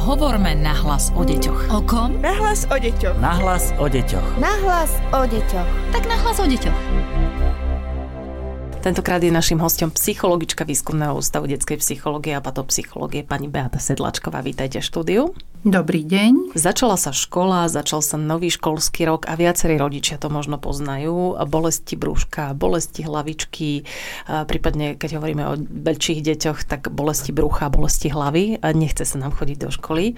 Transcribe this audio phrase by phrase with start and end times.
[0.00, 1.76] Hovorme nahlas o deťoch.
[1.76, 2.24] O kom?
[2.24, 3.20] Nahlas o deťoch.
[3.20, 4.40] Nahlas o deťoch.
[4.40, 5.68] Nahlas o deťoch.
[5.92, 6.78] Tak nahlas o deťoch.
[8.80, 14.40] Tentokrát je našim hostom psychologička výskumného ústavu detskej psychológie a patopsychológie pani Beata Sedlačková.
[14.40, 15.22] Vítajte v štúdiu.
[15.60, 16.56] Dobrý deň.
[16.56, 21.36] Začala sa škola, začal sa nový školský rok a viacerí rodičia to možno poznajú.
[21.44, 23.84] Bolesti brúška, bolesti hlavičky,
[24.24, 29.36] prípadne keď hovoríme o väčších deťoch, tak bolesti brucha, bolesti hlavy a nechce sa nám
[29.36, 30.16] chodiť do školy.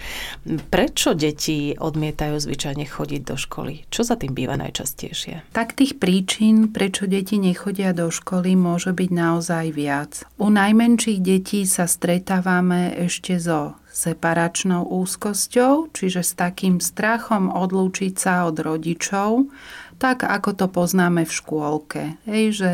[0.70, 3.82] Prečo deti odmietajú zvyčajne chodiť do školy?
[3.90, 5.50] Čo za tým býva najčastejšie?
[5.50, 10.22] Tak tých príčin, prečo deti nechodia do školy, môže byť naozaj viac.
[10.38, 18.48] U najmenších detí sa stretávame ešte so separačnou úzkosťou, čiže s takým strachom odlúčiť sa
[18.48, 19.52] od rodičov,
[20.00, 22.02] tak ako to poznáme v škôlke.
[22.26, 22.70] Hej, že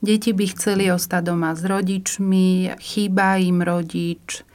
[0.00, 4.46] deti by chceli ostať doma s rodičmi, chýba im rodič,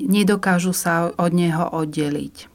[0.00, 2.48] nedokážu sa od neho oddeliť.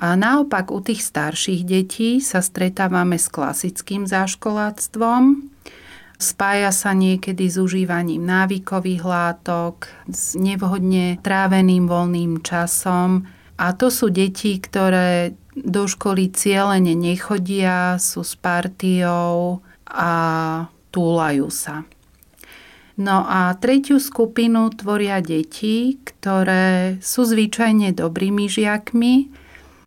[0.00, 5.51] A naopak u tých starších detí sa stretávame s klasickým záškoláctvom,
[6.22, 13.26] Spája sa niekedy s užívaním návykových látok, s nevhodne tráveným voľným časom.
[13.58, 20.10] A to sú deti, ktoré do školy cieľene nechodia, sú s partiou a
[20.94, 21.82] túlajú sa.
[23.02, 29.32] No a tretiu skupinu tvoria deti, ktoré sú zvyčajne dobrými žiakmi,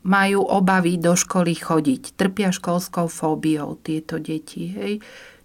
[0.06, 4.70] majú obavy do školy chodiť, trpia školskou fóbiou tieto deti.
[4.74, 4.94] Hej.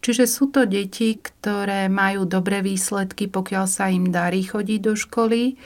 [0.00, 5.60] Čiže sú to deti, ktoré majú dobré výsledky, pokiaľ sa im darí chodiť do školy.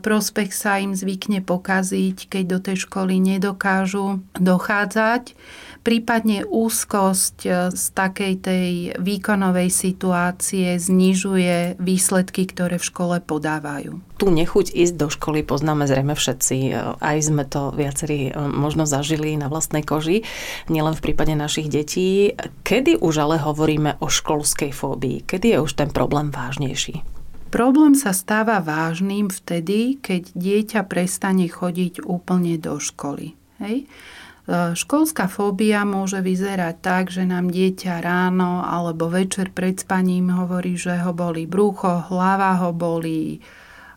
[0.00, 5.36] Prospech sa im zvykne pokaziť, keď do tej školy nedokážu dochádzať
[5.82, 13.98] prípadne úzkosť e, z takej tej výkonovej situácie znižuje výsledky, ktoré v škole podávajú.
[14.16, 16.56] Tu nechuť ísť do školy poznáme zrejme všetci.
[16.70, 20.22] E, aj sme to viacerí e, možno zažili na vlastnej koži,
[20.70, 22.32] nielen v prípade našich detí.
[22.62, 25.26] Kedy už ale hovoríme o školskej fóbii?
[25.26, 27.21] Kedy je už ten problém vážnejší?
[27.52, 33.36] Problém sa stáva vážnym vtedy, keď dieťa prestane chodiť úplne do školy.
[33.60, 33.84] Hej?
[33.84, 40.80] E, školská fóbia môže vyzerať tak, že nám dieťa ráno alebo večer pred spaním hovorí,
[40.80, 43.44] že ho boli brucho, hlava ho boli,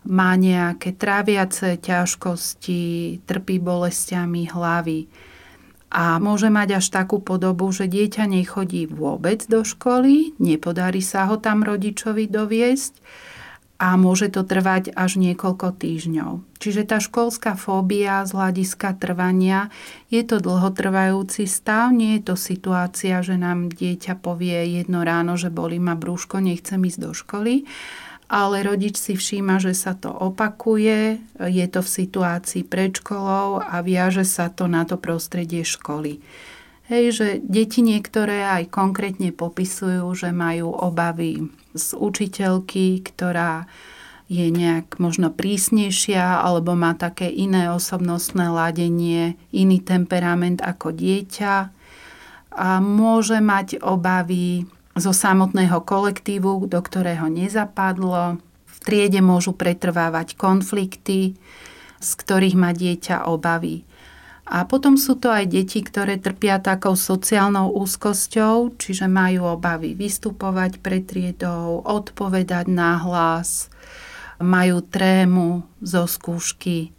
[0.04, 5.08] má nejaké tráviace ťažkosti, trpí bolestiami hlavy.
[5.96, 11.40] A môže mať až takú podobu, že dieťa nechodí vôbec do školy, nepodarí sa ho
[11.40, 12.94] tam rodičovi doviesť
[13.76, 16.40] a môže to trvať až niekoľko týždňov.
[16.56, 19.68] Čiže tá školská fóbia z hľadiska trvania
[20.08, 25.52] je to dlhotrvajúci stav, nie je to situácia, že nám dieťa povie jedno ráno, že
[25.52, 27.54] boli ma brúško, nechcem ísť do školy,
[28.26, 33.84] ale rodič si všíma, že sa to opakuje, je to v situácii pred školou a
[33.84, 36.18] viaže sa to na to prostredie školy.
[36.86, 43.66] Hej, že deti niektoré aj konkrétne popisujú, že majú obavy z učiteľky, ktorá
[44.30, 51.54] je nejak možno prísnejšia alebo má také iné osobnostné ladenie, iný temperament ako dieťa
[52.54, 58.38] a môže mať obavy zo samotného kolektívu, do ktorého nezapadlo.
[58.66, 61.34] V triede môžu pretrvávať konflikty,
[61.98, 63.82] z ktorých má dieťa obavy.
[64.46, 70.78] A potom sú to aj deti, ktoré trpia takou sociálnou úzkosťou, čiže majú obavy vystupovať
[70.78, 73.66] pred triedou, odpovedať na hlas,
[74.38, 76.94] majú trému zo skúšky.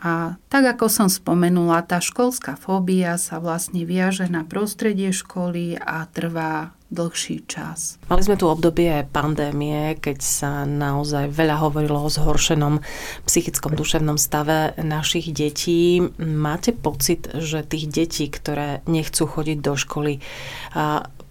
[0.00, 6.08] A tak ako som spomenula, tá školská fóbia sa vlastne viaže na prostredie školy a
[6.08, 7.96] trvá dlhší čas.
[8.12, 12.84] Mali sme tu obdobie pandémie, keď sa naozaj veľa hovorilo o zhoršenom
[13.24, 16.04] psychickom duševnom stave našich detí.
[16.20, 20.20] Máte pocit, že tých detí, ktoré nechcú chodiť do školy,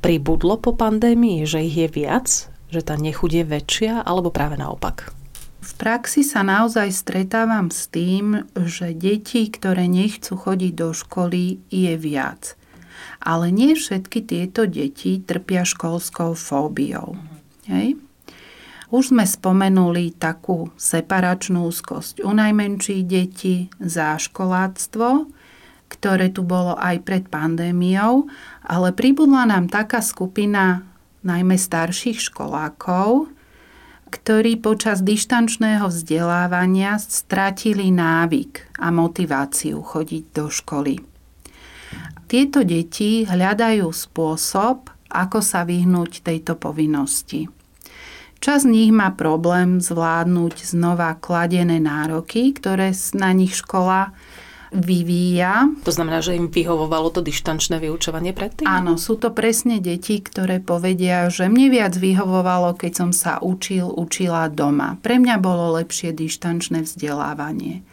[0.01, 2.49] pribudlo po pandémii, že ich je viac?
[2.73, 3.93] Že tá nechuť je väčšia?
[4.01, 5.13] Alebo práve naopak?
[5.61, 11.93] V praxi sa naozaj stretávam s tým, že deti, ktoré nechcú chodiť do školy, je
[12.01, 12.57] viac.
[13.21, 17.15] Ale nie všetky tieto deti trpia školskou fóbiou.
[17.69, 18.01] Hej?
[18.91, 25.31] Už sme spomenuli takú separačnú úzkosť u najmenších detí, záškoláctvo,
[25.87, 28.27] ktoré tu bolo aj pred pandémiou,
[28.67, 30.83] ale pribudla nám taká skupina
[31.23, 33.31] najmä starších školákov,
[34.11, 40.99] ktorí počas dištančného vzdelávania stratili návyk a motiváciu chodiť do školy.
[42.31, 47.51] Tieto deti hľadajú spôsob, ako sa vyhnúť tejto povinnosti.
[48.39, 54.15] Čas z nich má problém zvládnuť znova kladené nároky, ktoré na nich škola
[54.71, 55.75] vyvíja.
[55.83, 58.63] To znamená, že im vyhovovalo to dištančné vyučovanie predtým?
[58.63, 63.91] Áno, sú to presne deti, ktoré povedia, že mne viac vyhovovalo, keď som sa učil,
[63.91, 64.95] učila doma.
[65.03, 67.83] Pre mňa bolo lepšie dištančné vzdelávanie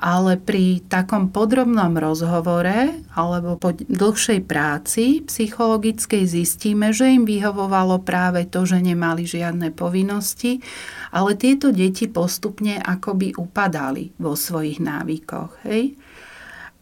[0.00, 8.48] ale pri takom podrobnom rozhovore alebo po dlhšej práci psychologickej zistíme, že im vyhovovalo práve
[8.48, 10.64] to, že nemali žiadne povinnosti,
[11.12, 15.68] ale tieto deti postupne akoby upadali vo svojich návykoch.
[15.68, 16.00] Hej?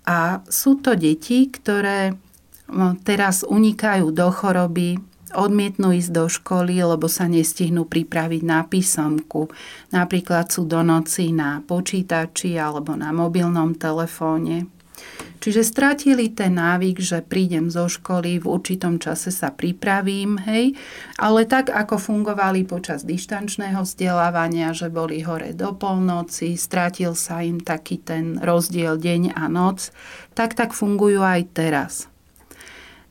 [0.07, 2.15] A sú to deti, ktoré
[2.71, 5.03] no, teraz unikajú do choroby,
[5.35, 9.53] odmietnú ísť do školy, lebo sa nestihnú pripraviť na písomku.
[9.93, 14.71] Napríklad sú do noci na počítači alebo na mobilnom telefóne.
[15.39, 20.75] Čiže stratili ten návyk, že prídem zo školy, v určitom čase sa pripravím, hej,
[21.15, 27.63] ale tak ako fungovali počas dištančného vzdelávania, že boli hore do polnoci, stratil sa im
[27.63, 29.95] taký ten rozdiel deň a noc,
[30.35, 32.11] tak tak fungujú aj teraz.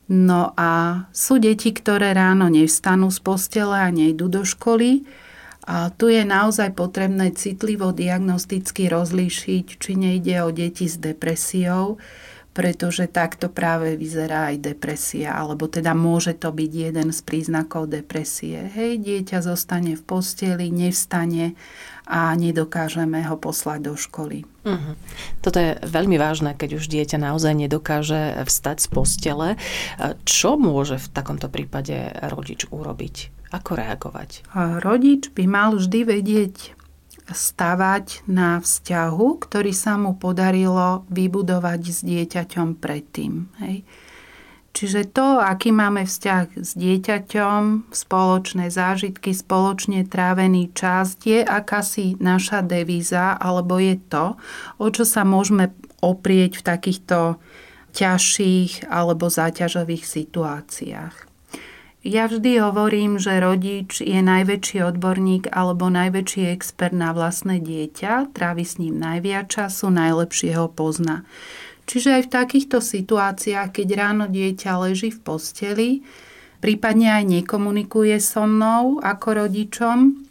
[0.08, 5.04] No a sú deti, ktoré ráno nevstanú z postele a nejdú do školy.
[5.68, 12.00] A tu je naozaj potrebné citlivo diagnosticky rozlíšiť, či nejde o deti s depresiou,
[12.56, 18.64] pretože takto práve vyzerá aj depresia, alebo teda môže to byť jeden z príznakov depresie.
[18.72, 21.52] Hej, dieťa zostane v posteli, nevstane
[22.08, 24.48] a nedokážeme ho poslať do školy.
[24.64, 24.96] Uh-huh.
[25.44, 29.48] Toto je veľmi vážne, keď už dieťa naozaj nedokáže vstať z postele.
[30.24, 33.28] Čo môže v takomto prípade rodič urobiť?
[33.52, 34.48] Ako reagovať?
[34.80, 36.56] Rodič by mal vždy vedieť
[37.28, 43.52] stavať na vzťahu, ktorý sa mu podarilo vybudovať s dieťaťom predtým.
[43.60, 43.84] Hej.
[44.78, 52.62] Čiže to, aký máme vzťah s dieťaťom, spoločné zážitky, spoločne trávený čas, je akási naša
[52.62, 54.38] devíza, alebo je to,
[54.78, 57.18] o čo sa môžeme oprieť v takýchto
[57.90, 61.26] ťažších alebo záťažových situáciách.
[62.06, 68.62] Ja vždy hovorím, že rodič je najväčší odborník alebo najväčší expert na vlastné dieťa, trávi
[68.62, 71.26] s ním najviac času, najlepšie ho pozná.
[71.88, 75.90] Čiže aj v takýchto situáciách, keď ráno dieťa leží v posteli,
[76.60, 80.28] prípadne aj nekomunikuje so mnou ako rodičom,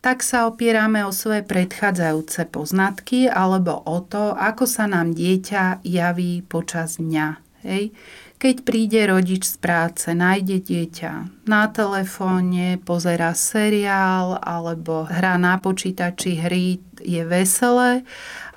[0.00, 6.40] tak sa opierame o svoje predchádzajúce poznatky alebo o to, ako sa nám dieťa javí
[6.40, 7.42] počas dňa.
[7.66, 7.90] Hej.
[8.36, 16.38] Keď príde rodič z práce, nájde dieťa na telefóne, pozera seriál alebo hrá na počítači
[16.38, 18.06] hry, je veselé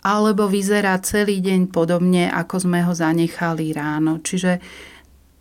[0.03, 4.23] alebo vyzerá celý deň podobne, ako sme ho zanechali ráno.
[4.23, 4.63] Čiže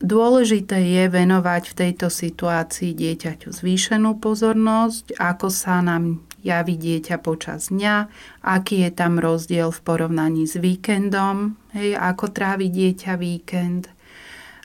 [0.02, 7.70] dôležité je venovať v tejto situácii dieťaťu zvýšenú pozornosť, ako sa nám javí dieťa počas
[7.74, 8.06] dňa,
[8.46, 13.90] aký je tam rozdiel v porovnaní s víkendom, hej, ako trávi dieťa víkend,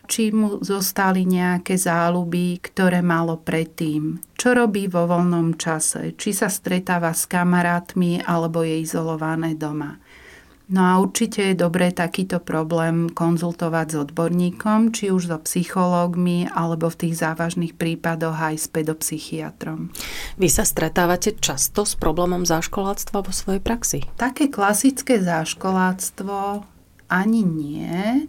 [0.08, 4.20] či mu zostali nejaké záľuby, ktoré malo predtým.
[4.36, 10.00] Čo robí vo voľnom čase, či sa stretáva s kamarátmi alebo je izolované doma.
[10.74, 16.88] No a určite je dobré takýto problém konzultovať s odborníkom, či už so psychológmi, alebo
[16.88, 19.92] v tých závažných prípadoch aj s pedopsychiatrom.
[20.40, 24.00] Vy sa stretávate často s problémom záškoláctva vo svojej praxi?
[24.16, 26.64] Také klasické záškoláctvo
[27.12, 28.26] ani nie.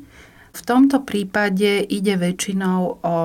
[0.54, 3.16] V tomto prípade ide väčšinou o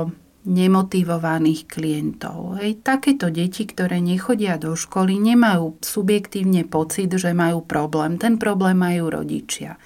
[0.49, 2.57] nemotivovaných klientov.
[2.57, 8.17] Hej, takéto deti, ktoré nechodia do školy, nemajú subjektívne pocit, že majú problém.
[8.17, 9.77] Ten problém majú rodičia.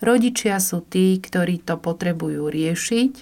[0.00, 3.12] Rodičia sú tí, ktorí to potrebujú riešiť.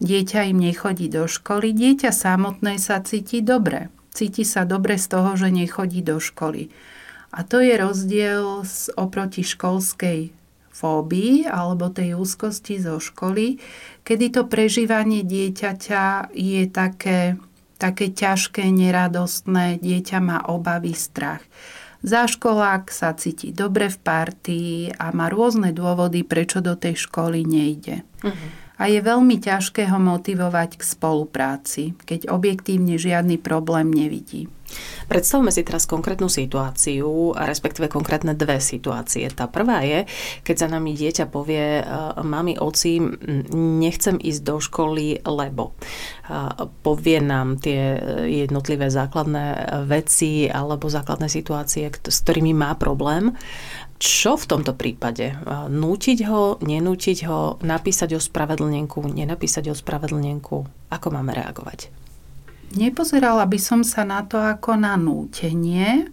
[0.00, 1.74] Dieťa im nechodí do školy.
[1.74, 3.90] Dieťa samotné sa cíti dobre.
[4.14, 6.70] Cíti sa dobre z toho, že nechodí do školy.
[7.30, 8.66] A to je rozdiel
[8.98, 10.39] oproti školskej
[10.70, 13.60] fóbii alebo tej úzkosti zo školy,
[14.06, 17.36] kedy to prežívanie dieťaťa je také,
[17.76, 21.44] také ťažké, neradostné, dieťa má obavy, strach.
[22.00, 28.00] Záškolák sa cíti dobre v partii a má rôzne dôvody, prečo do tej školy nejde.
[28.24, 34.48] Uh-huh a je veľmi ťažké ho motivovať k spolupráci, keď objektívne žiadny problém nevidí.
[35.10, 39.26] Predstavme si teraz konkrétnu situáciu, respektíve konkrétne dve situácie.
[39.32, 40.06] Tá prvá je,
[40.46, 41.84] keď za nami dieťa povie, e,
[42.22, 43.02] mami, oci,
[43.54, 45.74] nechcem ísť do školy, lebo
[46.86, 47.98] povie nám tie
[48.30, 49.46] jednotlivé základné
[49.90, 53.34] veci alebo základné situácie, s ktorými má problém
[54.00, 55.36] čo v tomto prípade?
[55.68, 60.88] Nútiť ho, nenútiť ho, napísať o spravedlnenku, nenapísať o spravedlnenku?
[60.88, 61.99] Ako máme reagovať?
[62.70, 66.06] Nepozerala by som sa na to ako na nútenie,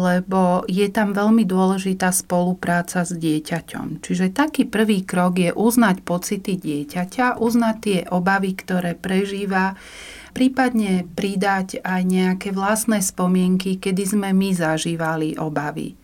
[0.00, 4.00] lebo je tam veľmi dôležitá spolupráca s dieťaťom.
[4.00, 9.76] Čiže taký prvý krok je uznať pocity dieťaťa, uznať tie obavy, ktoré prežíva,
[10.32, 15.98] prípadne pridať aj nejaké vlastné spomienky, kedy sme my zažívali obavy.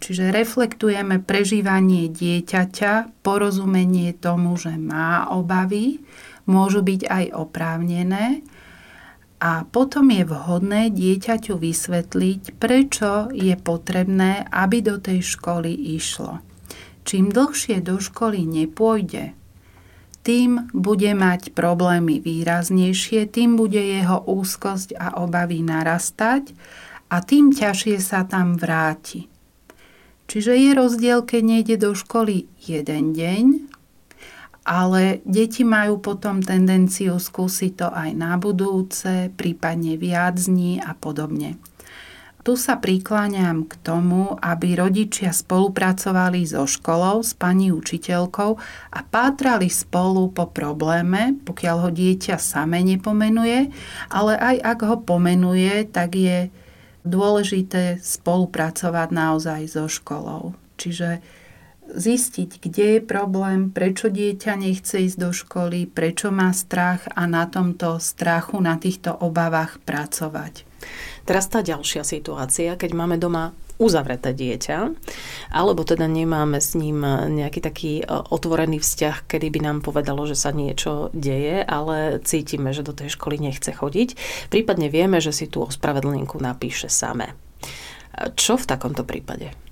[0.00, 6.00] Čiže reflektujeme prežívanie dieťaťa, porozumenie tomu, že má obavy,
[6.48, 8.40] môžu byť aj oprávnené
[9.40, 16.44] a potom je vhodné dieťaťu vysvetliť, prečo je potrebné, aby do tej školy išlo.
[17.08, 19.32] Čím dlhšie do školy nepôjde,
[20.20, 26.52] tým bude mať problémy výraznejšie, tým bude jeho úzkosť a obavy narastať
[27.08, 29.32] a tým ťažšie sa tam vráti.
[30.28, 33.69] Čiže je rozdiel, keď nejde do školy jeden deň
[34.70, 41.58] ale deti majú potom tendenciu skúsiť to aj na budúce, prípadne viac dní a podobne.
[42.40, 48.50] Tu sa prikláňam k tomu, aby rodičia spolupracovali so školou, s pani učiteľkou
[48.94, 53.74] a pátrali spolu po probléme, pokiaľ ho dieťa same nepomenuje,
[54.08, 56.48] ale aj ak ho pomenuje, tak je
[57.04, 60.56] dôležité spolupracovať naozaj so školou.
[60.80, 61.20] Čiže
[61.94, 67.46] zistiť, kde je problém, prečo dieťa nechce ísť do školy, prečo má strach a na
[67.46, 70.66] tomto strachu, na týchto obavách pracovať.
[71.28, 74.92] Teraz tá ďalšia situácia, keď máme doma uzavreté dieťa,
[75.56, 77.00] alebo teda nemáme s ním
[77.32, 82.76] nejaký taký e, otvorený vzťah, kedy by nám povedalo, že sa niečo deje, ale cítime,
[82.76, 84.20] že do tej školy nechce chodiť.
[84.52, 87.32] Prípadne vieme, že si tú ospravedlnenku napíše samé.
[88.36, 89.69] Čo v takomto prípade?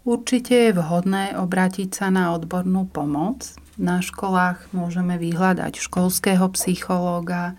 [0.00, 3.52] Určite je vhodné obrátiť sa na odbornú pomoc.
[3.76, 7.52] Na školách môžeme vyhľadať školského psychológa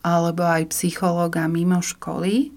[0.00, 2.56] alebo aj psychológa mimo školy.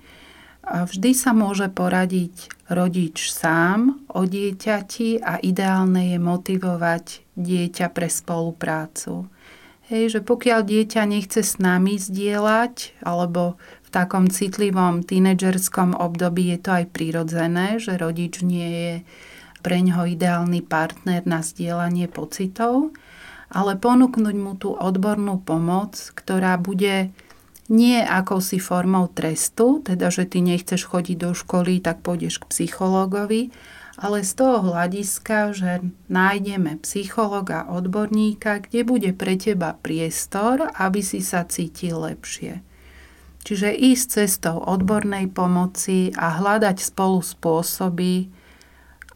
[0.63, 9.25] Vždy sa môže poradiť rodič sám o dieťati a ideálne je motivovať dieťa pre spoluprácu.
[9.89, 13.57] Hej, že pokiaľ dieťa nechce s nami zdieľať alebo
[13.89, 18.93] v takom citlivom tínedžerskom období je to aj prirodzené, že rodič nie je
[19.65, 22.93] pre ňoho ideálny partner na zdieľanie pocitov,
[23.49, 27.09] ale ponúknuť mu tú odbornú pomoc, ktorá bude
[27.65, 33.49] nie akousi formou trestu, teda že ty nechceš chodiť do školy, tak pôjdeš k psychológovi,
[33.97, 35.81] ale z toho hľadiska, že
[36.13, 42.68] nájdeme psychologa, odborníka, kde bude pre teba priestor, aby si sa cítil lepšie.
[43.43, 48.29] Čiže ísť cestou odbornej pomoci a hľadať spolu spôsoby,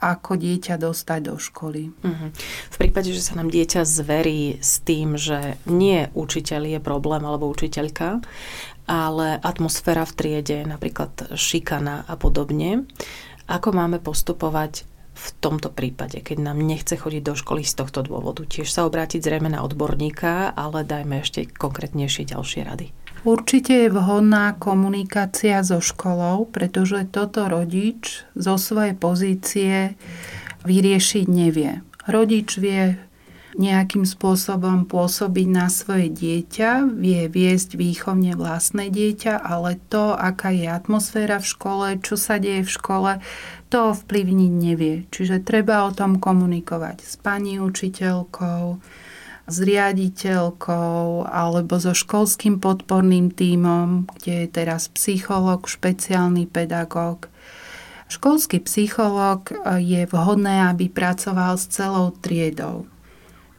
[0.03, 1.95] ako dieťa dostať do školy.
[1.95, 2.29] Uh-huh.
[2.67, 7.47] V prípade, že sa nám dieťa zverí s tým, že nie učiteľ je problém alebo
[7.47, 8.19] učiteľka,
[8.83, 12.83] ale atmosféra v triede, napríklad šikana a podobne,
[13.47, 18.43] ako máme postupovať v tomto prípade, keď nám nechce chodiť do školy z tohto dôvodu?
[18.43, 22.91] Tiež sa obrátiť zrejme na odborníka, ale dajme ešte konkrétnejšie ďalšie rady.
[23.23, 29.95] Určite je vhodná komunikácia so školou, pretože toto rodič zo svojej pozície
[30.67, 31.79] vyriešiť nevie.
[32.03, 32.99] Rodič vie
[33.55, 40.67] nejakým spôsobom pôsobiť na svoje dieťa, vie viesť výchovne vlastné dieťa, ale to, aká je
[40.67, 43.11] atmosféra v škole, čo sa deje v škole,
[43.69, 44.95] to ovplyvniť nevie.
[45.13, 48.63] Čiže treba o tom komunikovať s pani učiteľkou,
[49.43, 57.27] s riaditeľkou alebo so školským podporným tímom, kde je teraz psychológ, špeciálny pedagóg.
[58.07, 59.51] Školský psychológ
[59.83, 62.87] je vhodné, aby pracoval s celou triedou.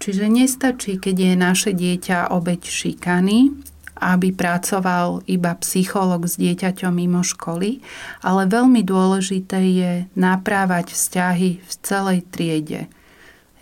[0.01, 3.53] Čiže nestačí, keď je naše dieťa obeď šikany,
[3.95, 7.81] aby pracoval iba psychológ s dieťaťom mimo školy,
[8.21, 12.89] ale veľmi dôležité je naprávať vzťahy v celej triede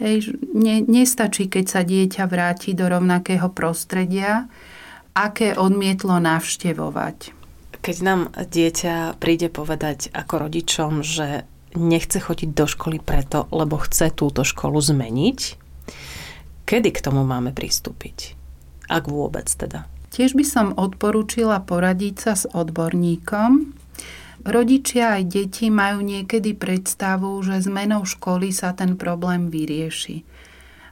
[0.01, 4.49] Hej, ne, nestačí, keď sa dieťa vráti do rovnakého prostredia,
[5.13, 7.37] aké odmietlo navštevovať.
[7.83, 11.45] Keď nám dieťa príde povedať ako rodičom, že
[11.77, 15.41] nechce chodiť do školy preto, lebo chce túto školu zmeniť,
[16.65, 18.39] kedy k tomu máme pristúpiť?
[18.89, 19.89] Ak vôbec teda.
[20.13, 23.73] Tiež by som odporúčila poradiť sa s odborníkom,
[24.43, 30.27] Rodičia aj deti majú niekedy predstavu, že zmenou školy sa ten problém vyrieši.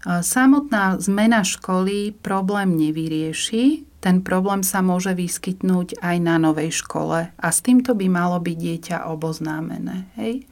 [0.07, 7.47] Samotná zmena školy problém nevyrieši, ten problém sa môže vyskytnúť aj na novej škole a
[7.53, 10.09] s týmto by malo byť dieťa oboznámené.
[10.17, 10.49] Hej?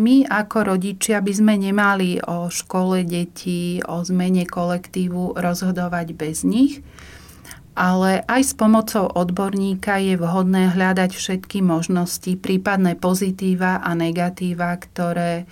[0.00, 6.80] My ako rodičia by sme nemali o škole detí, o zmene kolektívu rozhodovať bez nich,
[7.74, 15.46] ale aj s pomocou odborníka je vhodné hľadať všetky možnosti, prípadné pozitíva a negatíva, ktoré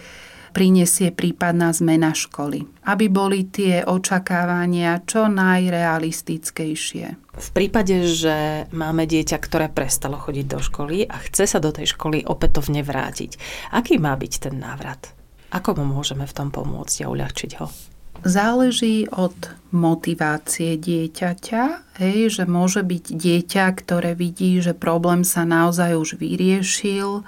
[0.53, 2.69] prinesie prípadná zmena školy.
[2.85, 7.07] Aby boli tie očakávania čo najrealistickejšie.
[7.33, 11.97] V prípade, že máme dieťa, ktoré prestalo chodiť do školy a chce sa do tej
[11.97, 13.41] školy opätovne vrátiť,
[13.73, 15.17] aký má byť ten návrat?
[15.53, 17.92] Ako mu môžeme v tom pomôcť a uľahčiť ho?
[18.23, 19.35] Záleží od
[19.73, 21.63] motivácie dieťaťa,
[21.99, 27.25] hej, že môže byť dieťa, ktoré vidí, že problém sa naozaj už vyriešil,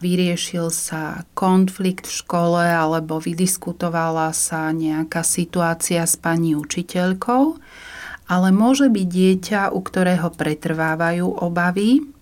[0.00, 7.44] vyriešil sa konflikt v škole alebo vydiskutovala sa nejaká situácia s pani učiteľkou,
[8.28, 12.14] ale môže byť dieťa, u ktorého pretrvávajú obavy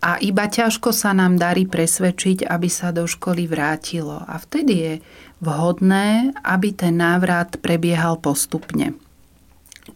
[0.00, 4.24] a iba ťažko sa nám darí presvedčiť, aby sa do školy vrátilo.
[4.24, 4.94] A vtedy je
[5.40, 8.94] vhodné, aby ten návrat prebiehal postupne.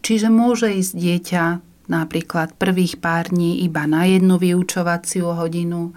[0.01, 1.43] Čiže môže ísť dieťa
[1.87, 5.93] napríklad prvých pár dní iba na jednu vyučovaciu hodinu,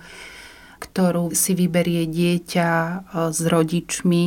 [0.78, 2.94] ktorú si vyberie dieťa e,
[3.34, 4.24] s rodičmi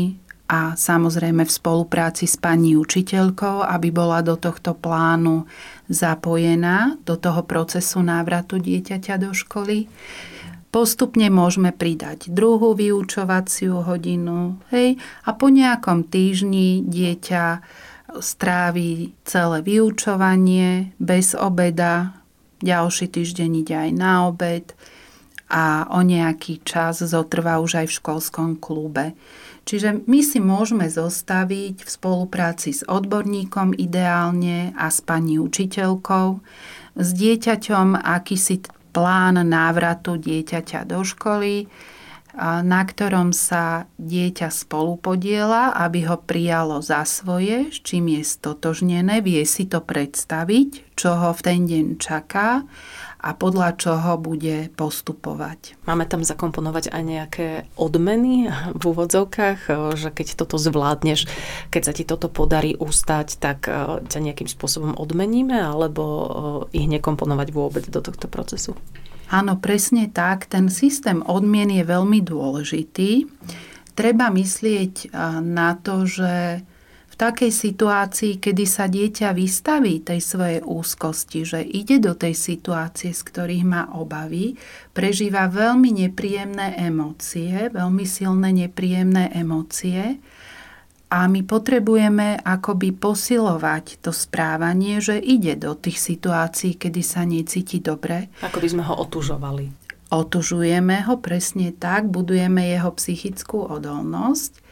[0.51, 5.47] a samozrejme v spolupráci s pani učiteľkou, aby bola do tohto plánu
[5.87, 9.87] zapojená, do toho procesu návratu dieťaťa do školy.
[10.71, 14.95] Postupne môžeme pridať druhú vyučovaciu hodinu hej,
[15.27, 17.45] a po nejakom týždni dieťa
[18.23, 22.15] strávi celé vyučovanie bez obeda,
[22.63, 24.71] ďalší týždeň ide aj na obed
[25.51, 29.11] a o nejaký čas zotrvá už aj v školskom klube.
[29.67, 36.27] Čiže my si môžeme zostaviť v spolupráci s odborníkom ideálne a s pani učiteľkou,
[36.95, 41.65] s dieťaťom akýsi plán návratu dieťaťa do školy,
[42.39, 49.43] na ktorom sa dieťa spolupodiela, aby ho prijalo za svoje, s čím je stotožnené, vie
[49.43, 52.63] si to predstaviť, čo ho v ten deň čaká
[53.21, 55.77] a podľa čoho bude postupovať.
[55.85, 57.47] Máme tam zakomponovať aj nejaké
[57.77, 61.29] odmeny v úvodzovkách, že keď toto zvládneš,
[61.69, 66.03] keď sa ti toto podarí ustať, tak e, ťa nejakým spôsobom odmeníme, alebo
[66.73, 68.73] e, ich nekomponovať vôbec do tohto procesu?
[69.32, 70.52] Áno, presne tak.
[70.52, 73.32] Ten systém odmien je veľmi dôležitý.
[73.96, 75.08] Treba myslieť e,
[75.39, 76.63] na to, že
[77.22, 83.22] takej situácii, kedy sa dieťa vystaví tej svojej úzkosti, že ide do tej situácie, z
[83.22, 84.58] ktorých má obavy,
[84.98, 90.17] prežíva veľmi nepríjemné emócie, veľmi silné nepríjemné emócie
[91.12, 97.84] a my potrebujeme akoby posilovať to správanie, že ide do tých situácií, kedy sa necíti
[97.84, 98.32] dobre.
[98.39, 99.76] Ako by sme ho otužovali.
[100.08, 104.63] Otužujeme ho presne tak, budujeme jeho psychickú odolnosť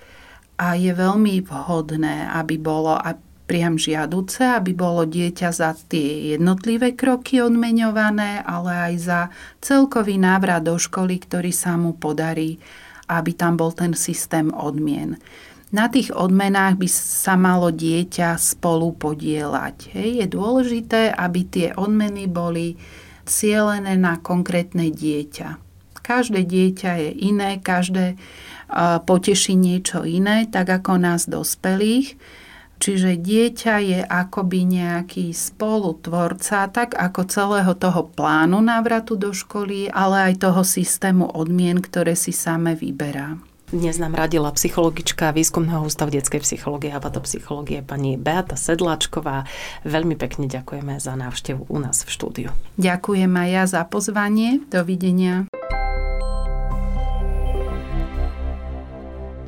[0.60, 6.94] a je veľmi vhodné, aby bolo a priam žiaduce, aby bolo dieťa za tie jednotlivé
[6.94, 9.22] kroky odmeňované, ale aj za
[9.60, 12.62] celkový návrat do školy, ktorý sa mu podarí,
[13.10, 15.18] aby tam bol ten systém odmien.
[15.70, 19.94] Na tých odmenách by sa malo dieťa spolu podielať.
[19.94, 20.10] Hej.
[20.26, 22.74] Je dôležité, aby tie odmeny boli
[23.30, 25.62] cielené na konkrétne dieťa.
[26.02, 28.18] Každé dieťa je iné, každé
[29.06, 32.18] poteší niečo iné, tak ako nás dospelých.
[32.82, 40.34] Čiže dieťa je akoby nejaký spolutvorca, tak ako celého toho plánu návratu do školy, ale
[40.34, 43.38] aj toho systému odmien, ktoré si same vyberá.
[43.70, 49.46] Dnes nám radila psychologička Výskumného ústavu detskej psychológie a patopsychológie pani Beata Sedláčková.
[49.86, 52.50] Veľmi pekne ďakujeme za návštevu u nás v štúdiu.
[52.82, 54.66] Ďakujem aj ja za pozvanie.
[54.74, 55.46] Dovidenia.